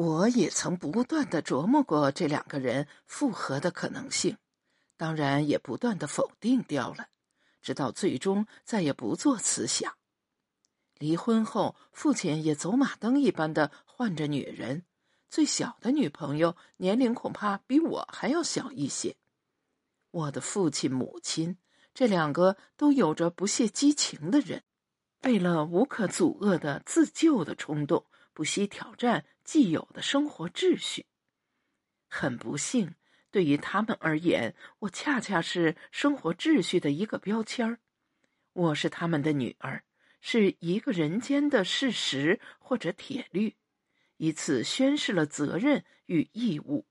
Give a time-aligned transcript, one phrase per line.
[0.00, 4.38] 我也曾不断的琢磨过这两个人复合的可能性，
[4.96, 7.08] 当然也不断的否定掉了，
[7.60, 9.92] 直到最终再也不做此想。
[10.98, 14.86] 离婚后，父亲也走马灯一般的换着女人，
[15.28, 19.16] 最小的女朋友年龄恐怕比我还要小一些。
[20.12, 21.58] 我的父亲、母亲
[21.92, 24.62] 这两个都有着不懈激情的人，
[25.24, 31.06] 为了无可阻遏的自救的冲动，不惜挑战既有的生活秩序。
[32.06, 32.94] 很不幸，
[33.32, 37.80] 对于他们而言，我恰恰是生活秩序的一个标签儿。
[38.52, 39.82] 我是他们的女儿。
[40.20, 43.56] 是一个人间的事实或者铁律，
[44.18, 46.86] 以此宣示了责任与义务，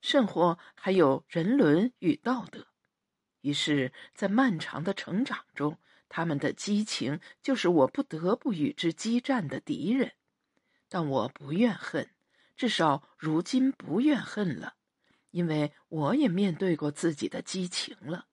[0.00, 2.66] 甚或还有人伦与道德。
[3.42, 10.14] 于是，在漫长的成长中，他们的激情就是我不得不与之激战的敌人。
[10.94, 12.08] 但我不怨恨，
[12.56, 14.74] 至少如今不怨恨了，
[15.32, 18.26] 因为我也面对过自己的激情了。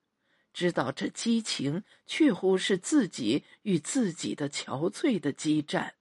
[0.54, 5.96] 知道这激情，确乎是自己与自己的憔悴的激战。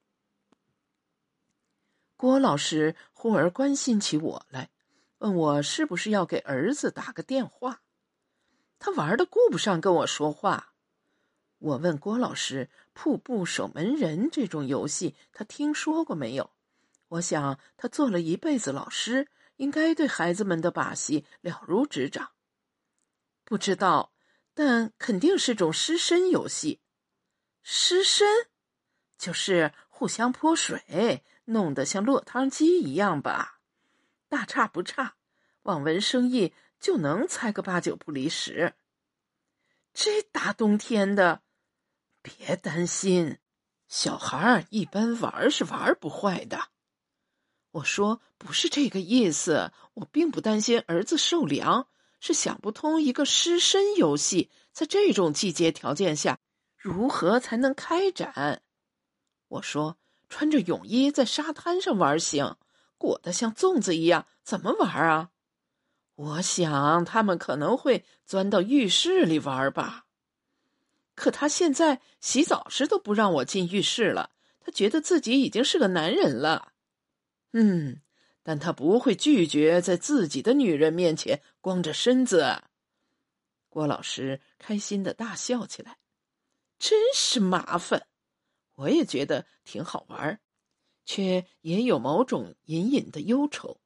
[2.19, 4.69] 郭老师忽而关心起我来，
[5.21, 7.81] 问我是不是要给儿子打个电话。
[8.79, 10.75] 他玩的顾不上跟我说话。
[11.56, 16.51] 我问郭老师：“瀑布守门人这种游戏，他听说过没有？”
[17.11, 22.33] 我想他做了一辈子老师，应该对孩子们的把戏了如指掌。
[23.44, 24.12] 不知道。
[24.53, 26.81] 但肯定是种湿身游戏，
[27.62, 28.27] 湿身
[29.16, 33.61] 就是互相泼水，弄得像落汤鸡一样吧？
[34.28, 35.14] 大差不差，
[35.62, 38.75] 望文生义就能猜个八九不离十。
[39.94, 41.42] 这大冬天的，
[42.20, 43.38] 别担心，
[43.86, 46.70] 小孩一般玩是玩不坏的。
[47.73, 51.87] 我说不是这个意思，我并不担心儿子受凉。
[52.23, 56.39] 是想不通一个湿身游戏在这种季节条件下
[56.77, 58.61] 如何才能开展。
[59.49, 59.97] 我说，
[60.28, 62.59] 穿着泳衣在沙滩上玩行，
[62.99, 65.31] 裹得像粽子一样，怎么玩啊？
[66.15, 70.05] 我想他们可能会钻到浴室里玩吧。
[71.15, 74.28] 可他现在洗澡时都不让我进浴室了，
[74.61, 76.73] 他觉得自己已经是个男人了。
[77.53, 78.00] 嗯。
[78.43, 82.62] 但他不会拒绝在自己的女人面前光着身子。
[83.69, 85.99] 郭老师开心的大笑起来，
[86.78, 88.06] 真是麻烦。
[88.77, 90.41] 我也觉得挺好玩，
[91.05, 93.78] 却也有某种隐隐的忧愁。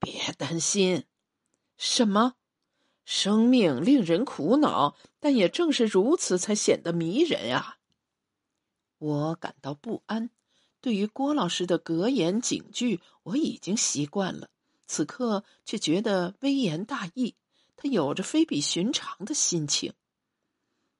[0.00, 1.04] 别担心，
[1.76, 2.34] 什么？
[3.04, 7.78] 生命令人苦恼，但也正是如此才显得迷人啊！
[8.98, 10.30] 我感到不安。
[10.84, 14.50] 对于郭老师的格言警句，我已经习惯了，
[14.86, 17.36] 此刻却觉得微言大义。
[17.74, 19.94] 他有着非比寻常的心情。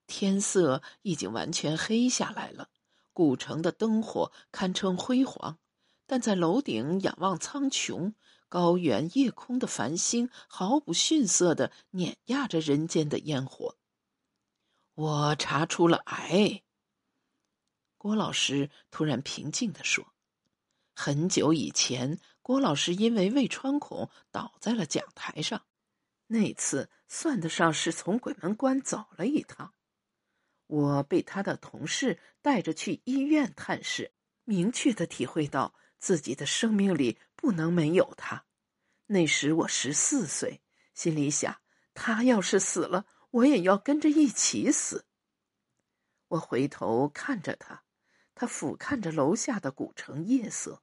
[0.07, 2.71] 天色已经完全黑下来了，
[3.13, 5.59] 古城的灯火堪称辉煌，
[6.07, 8.15] 但在楼顶仰望苍穹，
[8.49, 13.77] 高原夜空的繁星毫不逊色的碾压着人间的烟火。
[14.95, 16.63] 我查出了癌。
[18.05, 20.13] 郭老师突然平静地说
[20.95, 25.65] ：“很久以前，郭老师因为胃穿孔倒在了讲台上。
[26.27, 29.73] 那次算得上是从鬼门关走了一趟。
[30.67, 34.13] 我被他的同事带着去医院探视，
[34.45, 38.45] 明确的体会到自己的生命里不能没有他。
[39.07, 40.61] 那时我十四岁，
[40.93, 41.57] 心里想：
[41.95, 45.07] 他要是死了，我也要跟着一起死。
[46.29, 47.83] 我回头看着他。”
[48.35, 50.83] 他俯瞰着楼下的古城夜色，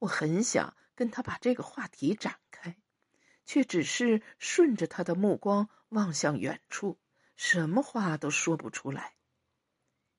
[0.00, 2.76] 我很想跟他把这个话题展开，
[3.44, 6.98] 却只是顺着他的目光望向远处，
[7.36, 9.14] 什么话都说不出来。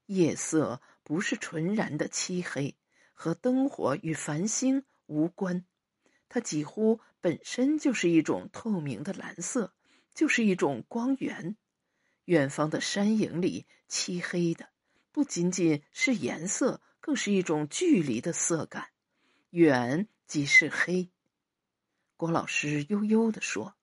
[0.08, 2.76] 夜色不是纯然的漆黑，
[3.14, 5.66] 和灯火与繁星无关，
[6.28, 9.76] 它几乎本身就是一种透明的蓝色，
[10.14, 11.56] 就是一种光源。
[12.26, 14.70] 远方的山影里，漆黑的。
[15.12, 18.90] 不仅仅是颜色，更是一种距离的色感。
[19.50, 21.10] 远即是黑。
[22.16, 23.76] 郭老师悠悠地说：“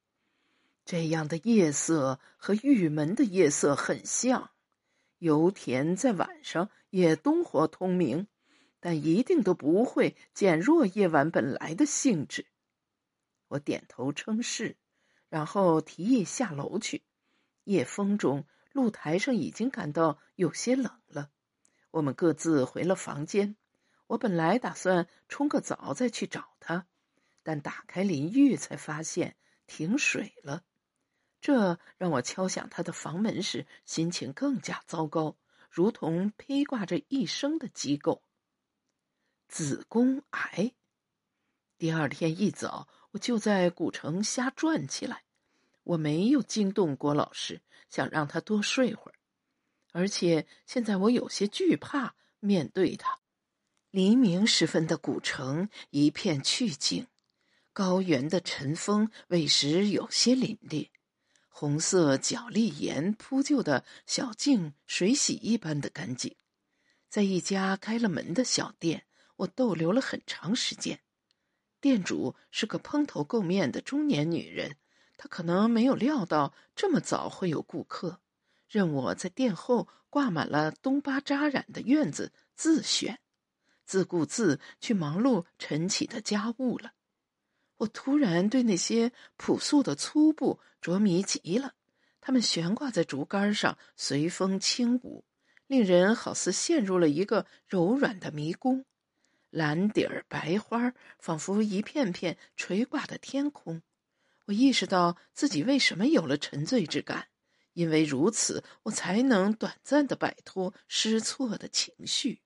[0.84, 4.50] 这样的夜色和玉门的夜色很像。
[5.18, 8.28] 油田在晚上也灯火通明，
[8.78, 12.46] 但一定都不会减弱夜晚本来的性质。”
[13.48, 14.76] 我点头称是，
[15.28, 17.02] 然后提议下楼去。
[17.64, 18.44] 夜风中。
[18.76, 21.30] 露台上已经感到有些冷了，
[21.90, 23.56] 我们各自回了房间。
[24.08, 26.86] 我本来打算冲个澡再去找他，
[27.42, 29.36] 但打开淋浴才发现
[29.66, 30.62] 停水了。
[31.40, 35.36] 这让我敲响他的房门时，心情更加糟糕，
[35.70, 38.22] 如同披挂着一生的机构。
[39.48, 40.72] 子宫癌。
[41.78, 45.25] 第二天一早，我就在古城瞎转起来。
[45.86, 49.14] 我没有惊动郭老师，想让他多睡会儿，
[49.92, 53.20] 而且现在我有些惧怕面对他。
[53.92, 57.06] 黎明时分的古城一片寂静，
[57.72, 60.90] 高原的晨风未时有些凛冽。
[61.48, 66.34] 红色角砾岩铺就的小径，水洗一般的干净。
[67.08, 69.06] 在一家开了门的小店，
[69.36, 71.00] 我逗留了很长时间。
[71.80, 74.76] 店主是个蓬头垢面的中年女人，
[75.16, 78.20] 他可能没有料到这么早会有顾客，
[78.68, 83.18] 任我在店后挂满了东巴扎染的院子自选，
[83.84, 86.92] 自顾自去忙碌晨起的家务了。
[87.78, 91.74] 我突然对那些朴素的粗布着迷极了，
[92.20, 95.24] 它们悬挂在竹竿上，随风轻舞，
[95.66, 98.84] 令人好似陷入了一个柔软的迷宫。
[99.50, 103.82] 蓝底儿白花，仿佛一片片垂挂的天空。
[104.46, 107.28] 我意识到自己为什么有了沉醉之感，
[107.74, 112.40] 因为如此，我才能短暂的摆脱失措的情绪。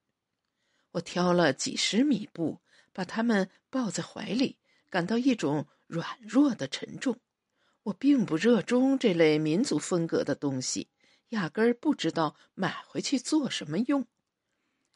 [0.90, 2.60] 我挑了几十米布，
[2.92, 4.58] 把它们抱在怀里。
[4.90, 7.16] 感到一种软弱的沉重。
[7.84, 10.88] 我并不热衷这类民族风格的东西，
[11.28, 14.04] 压根儿不知道买回去做什么用。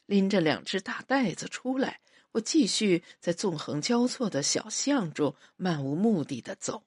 [0.05, 2.01] 拎着两只大袋子出来，
[2.33, 6.83] 我继续在纵横交错的小巷中漫无目的的走。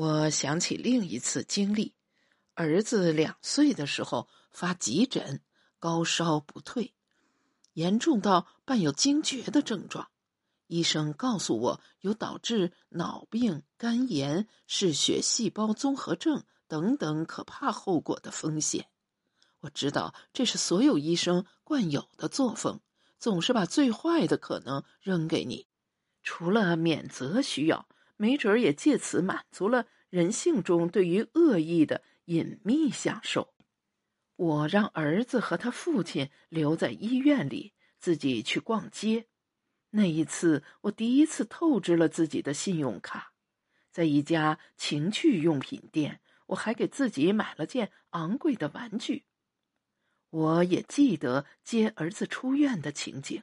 [0.00, 1.92] 我想起另一次经历：
[2.54, 5.42] 儿子两岁的时候发急诊，
[5.80, 6.94] 高烧不退，
[7.72, 10.08] 严重到伴有惊厥的症状。
[10.68, 18.86] 医生告诉我，有导致脑病、肝炎、嗜血细胞综合症等等可怕后果的风险。
[19.58, 22.80] 我知道这是所有医生惯有的作风，
[23.18, 25.66] 总是把最坏的可能扔给你，
[26.22, 33.54] 除了免责需要，没准儿也借此满足了人性中对于恶意的隐秘享受。
[34.36, 39.26] 我让儿子和他父亲留在医院里，自己去逛街。
[39.90, 43.32] 那一次，我第一次透支了自己的信用卡，
[43.90, 49.24] 在一家情趣用品店，我还给自己买了件昂贵的玩具。
[50.30, 53.42] 我也记得接儿子出院的情景，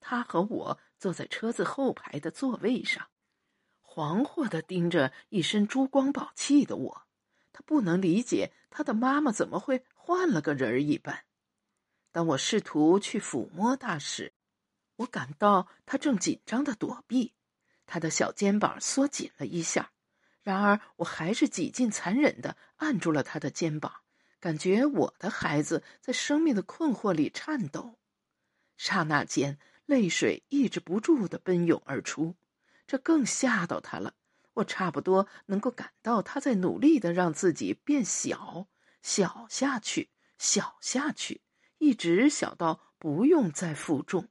[0.00, 3.08] 他和我坐在车子后排的座位上，
[3.92, 7.02] 惶惑的盯着一身珠光宝气的我。
[7.52, 11.24] 他不能理解他的妈妈怎么会换了个人儿一般。
[12.12, 14.32] 当我试图去抚摸他时，
[14.96, 17.34] 我感到他正紧张的躲避，
[17.84, 19.90] 他的小肩膀缩紧了一下。
[20.42, 23.92] 然而，我还是几近残忍的按住了他的肩膀，
[24.38, 27.98] 感觉我的孩子在生命的困惑里颤抖。
[28.76, 32.36] 刹那间，泪水抑制不住的奔涌而出，
[32.90, 34.14] 这更吓到他了。
[34.54, 38.66] 我差不多能够感到他在努力的让自己变小，
[39.00, 41.40] 小下去，小下去，
[41.78, 44.26] 一直小到不用再负重。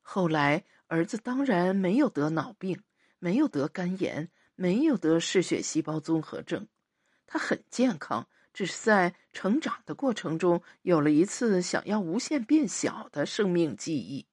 [0.00, 2.84] 后来，儿子当然没有得脑病，
[3.18, 6.68] 没有得肝炎，没有得嗜血细胞综合症，
[7.26, 14.24] 他很健康，只是在成长的过程中有了一次想要无限变小的生命记忆。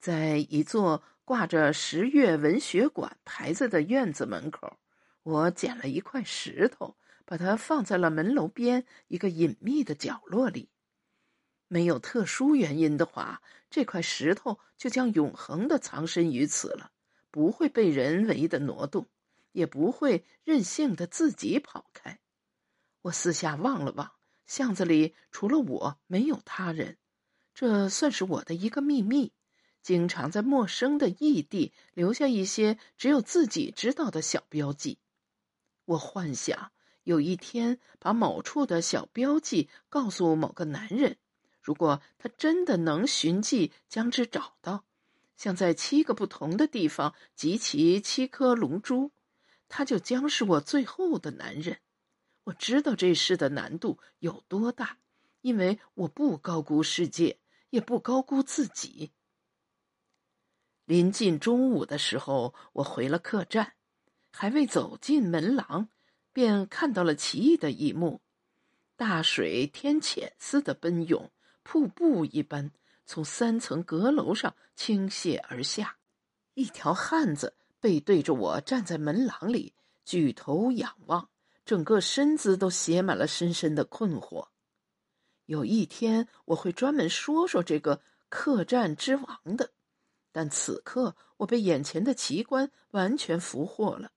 [0.00, 4.78] 在一座挂着“十月文学馆”牌子的院子门口，
[5.22, 10.68] 我捡了一块石头，把它放在了门楼边一个隐秘的角落里。
[11.68, 16.90] 没有特殊原因的话，这块石头就将永恒的藏身于此了，
[17.30, 19.08] 不会被人为的挪动，
[19.52, 22.18] 也不会任性的自己跑开。
[23.02, 24.12] 我四下望了望，
[24.46, 26.98] 巷子里除了我没有他人，
[27.54, 29.32] 这算是我的一个秘密。
[29.82, 34.98] 经常在陌生的异地留下一些只有自己知道的小标记。
[35.84, 36.70] 我幻想
[37.02, 41.18] 有一天把某处的小标记告诉某个男人。
[41.60, 44.84] 如果他真的能寻迹将之找到，
[45.36, 49.10] 像在七个不同的地方集齐七颗龙珠，
[49.68, 51.78] 他就将是我最后的男人。
[52.44, 54.98] 我知道这事的难度有多大，
[55.40, 57.38] 因为我不高估世界，
[57.70, 59.12] 也不高估自己。
[60.84, 63.74] 临近中午的时候，我回了客栈，
[64.32, 65.88] 还未走进门廊，
[66.32, 68.20] 便看到了奇异的一幕：
[68.96, 71.30] 大水天谴似的奔涌。
[71.64, 72.72] 瀑布一般
[73.06, 75.96] 从三层阁楼上倾泻而下，
[76.54, 79.72] 一条汉子背对着我站在门廊里，
[80.04, 81.28] 举头仰望，
[81.64, 84.48] 整个身子都写满了深深的困惑。
[85.46, 89.70] 有一天我会专门说说这个客栈之王的，
[90.32, 94.10] 但此刻我被眼前的奇观完全俘获了。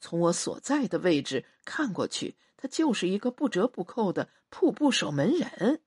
[0.00, 5.82] 从我所在的位置看过去，他就是一个不折不扣的瀑布守门人。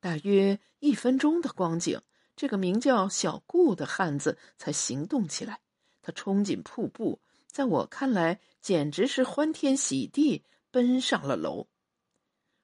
[0.00, 2.00] 大约一分钟的光景，
[2.36, 5.60] 这个名叫小顾的汉子才行动起来。
[6.02, 11.68] 他冲进瀑布，在我看来简直是欢天喜地，奔上了楼。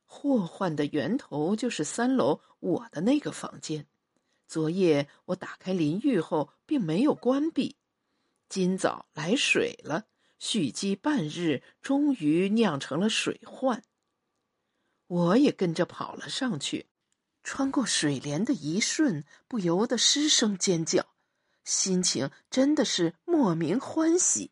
[0.04, 3.86] 祸患的源头就是三楼我的那个房间。
[4.50, 7.76] 昨夜我打开淋浴后，并没有关闭。
[8.48, 10.06] 今早来水了。
[10.40, 13.84] 蓄积半日，终于酿成了水患。
[15.06, 16.88] 我也跟着跑了上去，
[17.44, 21.06] 穿过水帘的一瞬，不由得失声尖叫，
[21.62, 24.50] 心情真的是莫名欢喜。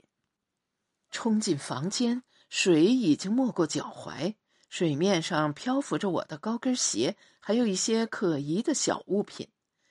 [1.11, 4.37] 冲进房间，水已经没过脚踝，
[4.69, 9.49] 水面上漂浮着我的高跟鞋，还有一些可疑的小物品，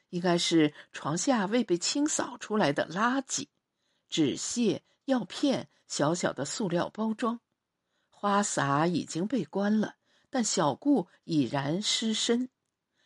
[0.09, 3.47] 应该是床下未被清扫出来的垃圾，
[4.09, 5.69] 纸屑、药片。
[5.89, 7.39] 小小的塑料包装，
[8.09, 9.95] 花洒已经被关了，
[10.29, 12.49] 但小顾已然失身。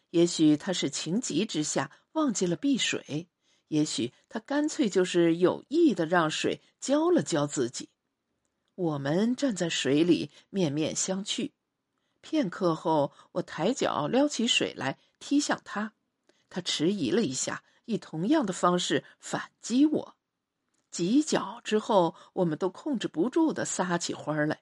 [0.10, 3.30] 也许他是情急之下忘记了闭水，
[3.68, 7.90] 也许他干脆就是有意的让水浇了浇自己。
[8.74, 11.52] 我们站在水里面面相觑，
[12.22, 15.94] 片刻后，我抬脚撩起水来踢向他，
[16.52, 20.16] 他迟疑了一下，以同样的方式反击我。
[20.92, 24.62] 几脚之后，我们都控制不住的撒起欢儿来。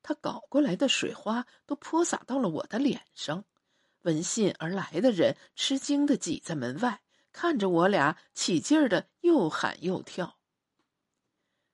[0.00, 3.44] 他搞过来的水花都泼洒到了我的脸上。
[4.02, 10.38] 闻信而来的人吃惊的挤在门外，看着我俩起劲儿的又喊又跳。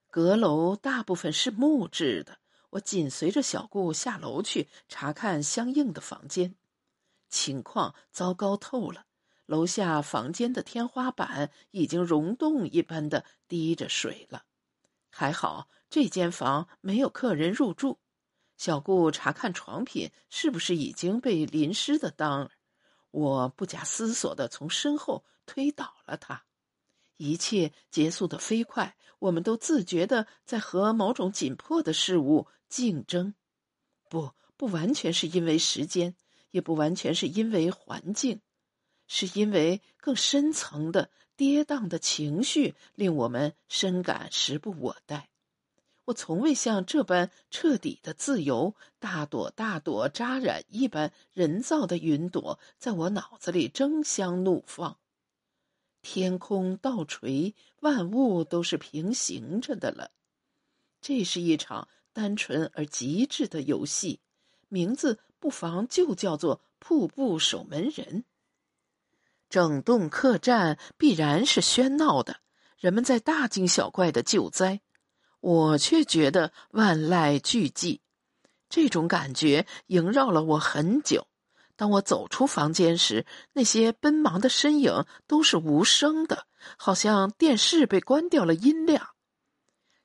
[0.09, 2.39] 阁楼大部分是木质的，
[2.71, 6.55] 我紧随着小顾下楼去查看相应的房间，
[7.29, 9.05] 情况糟糕透了。
[9.51, 14.45] 楼下房间的天花板已经溶洞一般的滴着水了，
[15.11, 17.99] 还好这间房没有客人入住。
[18.57, 22.53] 小顾查看床品是不是已经被淋湿的当儿，
[23.11, 26.45] 我不假思索的从身后推倒了他。
[27.17, 33.35] 一切结束的飞快，我们都自觉的在和某种紧迫的事物竞争，
[34.09, 36.15] 不，不完全是因为时间，
[36.53, 38.41] 也不完全是因为环境。
[39.13, 45.29] 是因为更深层的跌宕的情绪令我们深感时不我待。
[46.05, 54.97] 我从未像这般彻底的自由，大朵大朵扎染一般人造的云朵在我脑子里争相怒放。
[56.03, 60.13] 天空倒垂，万物都是平行着的了。
[61.01, 64.21] 这是一场单纯而极致的游戏，
[64.69, 68.25] 名字不妨就叫做“瀑布守门人”。
[69.51, 72.37] 整栋客栈必然是喧闹的，
[72.79, 74.81] 人们在大惊小怪的救灾，
[75.41, 77.99] 我却觉得万籁俱寂。
[78.69, 81.27] 这种感觉萦绕了我很久。
[81.75, 89.09] 当我走出房间时，那些奔忙的身影都是无声的，好像电视被关掉了音量。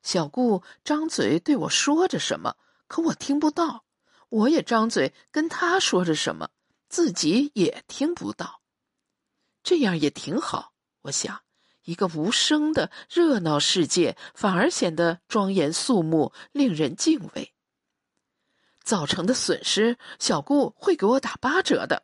[0.02, 2.56] 小顾张嘴对我说着什么，
[2.88, 3.84] 可我听不到；
[4.30, 6.50] 我也张嘴跟他说着什么，
[6.90, 8.62] 自己也听不到。
[9.66, 11.42] 这样也挺好，我想，
[11.86, 17.52] 一个无声的热闹世界反而显得庄严肃穆，令人敬畏。
[18.84, 22.04] 造成的损失，小顾会给我打八折的。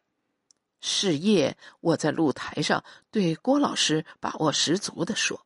[0.82, 5.46] 是夜，我在露台上对郭老师把握十足的说：“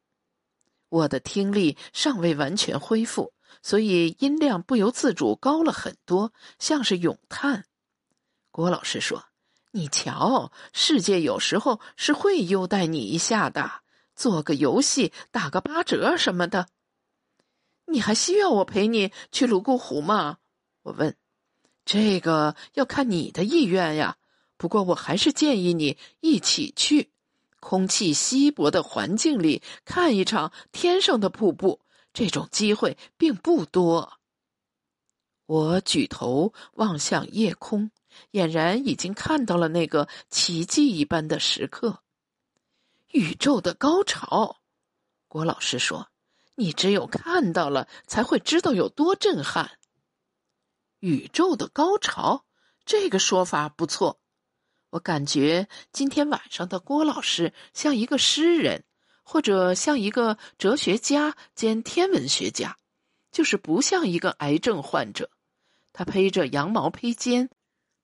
[0.87, 7.65] 我的听力尚未完全恢复，所以音量不由自主高了很多，像是咏叹。”
[8.51, 9.25] 郭老师说。
[9.75, 13.81] 你瞧，世界有时候是会优待你一下的，
[14.15, 16.69] 做个游戏打个八折什么的。
[17.87, 20.37] 你还需要我陪你去泸沽湖吗？
[20.83, 21.17] 我问。
[21.83, 24.15] 这个要看你的意愿呀。
[24.55, 27.11] 不过我还是建议你一起去，
[27.59, 31.81] 空气稀薄的环境里看一场天上的瀑布，
[32.13, 34.13] 这种机会并不多。
[35.45, 37.91] 我举头望向夜空。
[38.31, 42.01] 俨然已经看到了那个奇迹一般的时刻，
[43.11, 44.57] 宇宙的高潮。
[45.27, 46.09] 郭老师说
[46.55, 49.79] ：“你只有看到了，才会知道有多震撼。”
[50.99, 52.45] 宇宙的高潮，
[52.85, 54.21] 这个说法不错。
[54.91, 58.85] 我感觉今天晚上的郭老师像一个诗人，
[59.23, 62.77] 或者像一个哲学家兼天文学家，
[63.31, 65.29] 就是不像一个癌症患者。
[65.91, 67.49] 他披着羊毛披肩，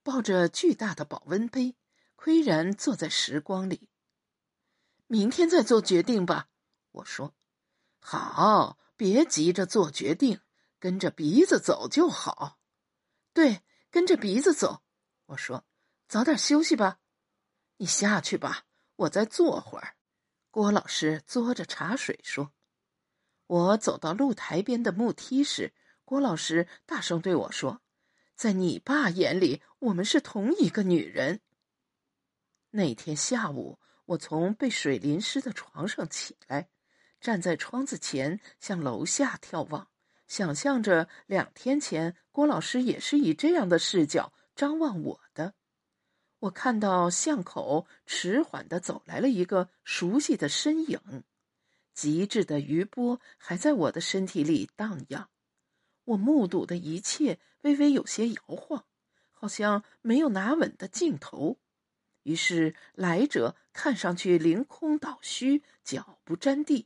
[0.03, 1.75] 抱着巨大的保温杯，
[2.17, 3.89] 岿然坐在时光里。
[5.07, 6.49] 明天再做决定吧，
[6.91, 7.35] 我说。
[7.99, 10.39] 好，别急着做决定，
[10.79, 12.59] 跟着鼻子走就好。
[13.33, 14.83] 对，跟着鼻子走。
[15.27, 15.65] 我说，
[16.07, 16.99] 早点休息吧。
[17.77, 18.65] 你下去吧，
[18.95, 19.95] 我再坐会儿。
[20.49, 22.51] 郭老师嘬着茶水说。
[23.47, 25.73] 我走到露台边的木梯时。
[26.05, 27.81] 郭老师大声对我说
[28.35, 31.41] ：“在你爸眼里，我们是同一个女人。”
[32.71, 36.69] 那天下午，我从被水淋湿的床上起来，
[37.19, 39.89] 站在窗子前向楼下眺望，
[40.27, 45.53] 想象着两天前郭老师也是以这样的视角张望我的。
[46.39, 51.23] 我看到巷口迟缓的走来了一个熟悉的身影，
[51.93, 55.29] 极致的余波还在我的身体里荡漾。
[56.05, 58.85] 我目睹的一切微微有些摇晃，
[59.41, 61.57] 好像没有拿稳的劲头。
[62.21, 66.85] 于是来者看上去凌空倒虚，脚不沾地。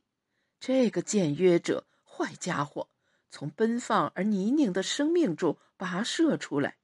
[0.57, 2.87] 这个僭约者，坏家伙，
[3.29, 6.77] 从奔放而泥泞的生命中跋涉出来，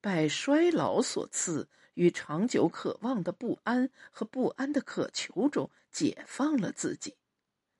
[0.00, 7.14] 拜衰老所赐，与长久渴望的不安和不安的渴求中解放了自己。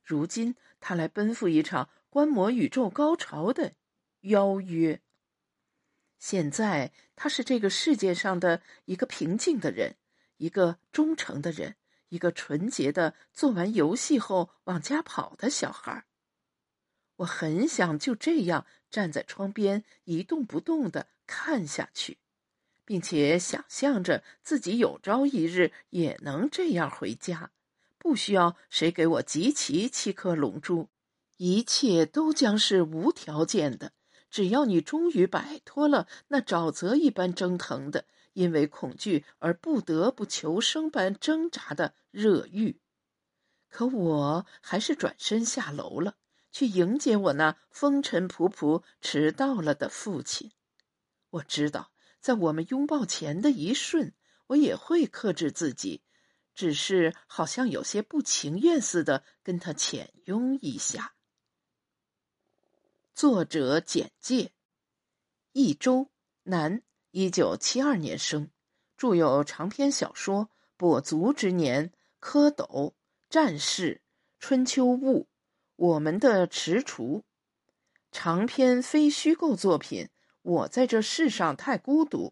[0.05, 3.73] 如今他来奔赴一场观摩宇宙高潮的。
[4.21, 5.01] 邀约。
[6.19, 9.97] 现在他是这个世界上的一个平静的人，
[10.37, 11.75] 一个忠诚的人，
[12.11, 16.05] 一个纯洁的做完游戏后往家跑的小孩。
[17.17, 22.19] 我很想就这样站在窗边一动不动的看下去，
[22.85, 27.51] 并且想象着自己有朝一日也能这样回家，
[27.99, 30.89] 不需要谁给我集齐七颗龙珠，
[31.37, 33.91] 一切都将是无条件的。
[34.31, 42.81] 只要你终于摆脱了那沼泽一般蒸腾的、因为恐惧而不得不求生般挣扎的热欲，
[43.69, 46.17] 可我还是转身下楼了，
[46.53, 50.53] 去迎接我那风尘仆仆迟到了的父亲。
[51.31, 54.15] 我知道，在我们拥抱前的一瞬，
[54.49, 56.03] 我也会克制自己，
[56.55, 61.15] 只是好像有些不情愿似的跟他浅拥一下。
[63.19, 64.53] 作者简介：
[65.51, 66.09] 益州，
[66.45, 68.49] 男，一九七二年生，
[68.97, 70.49] 著有长篇小说
[70.81, 72.65] 《跛足之年》《蝌蚪》
[73.29, 73.95] 《战士》
[74.39, 75.23] 《春秋物》
[75.75, 77.19] 《我们的踟蹰》，
[78.13, 80.05] 长篇非虚构作品
[80.43, 82.29] 《我在这世上太孤独》，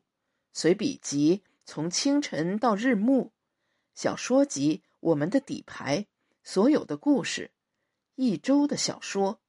[0.53, 3.25] 随笔集《从清晨到日暮》，
[3.96, 6.03] 小说集《我们的底牌》，
[6.44, 7.51] 所有的故事，
[8.14, 9.40] 益州的小说。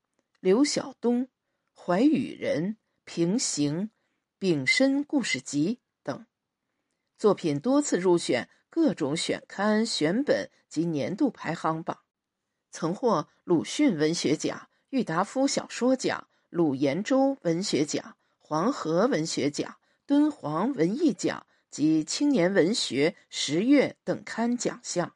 [0.48, 1.28] 刘晓东、
[1.76, 3.90] 怀宇人、平行、
[4.40, 6.26] 丙申故事集等
[7.18, 12.00] 作品多次入选各种选刊选本及年度排行榜，
[12.72, 25.14] 曾获鲁迅文学奖、郁达夫小说奖、鲁延洲文学奖、黄河文学奖、敦煌文艺奖及青年文学十月等刊奖项。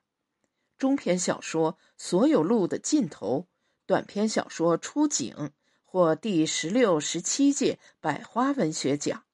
[0.78, 3.48] 中篇小说《所有路的尽头》。
[3.92, 5.36] 短篇小说《出警》
[5.84, 9.26] 获第十六、十七届百花文学奖，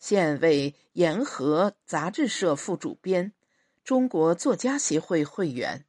[0.00, 3.32] 现为《沿河》杂志社副主编，
[3.84, 5.86] 中国作家协会会员。